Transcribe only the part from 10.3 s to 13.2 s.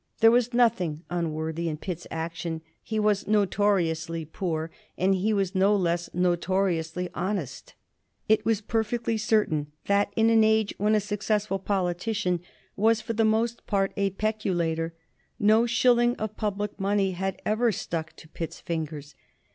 an age when a successful politician was for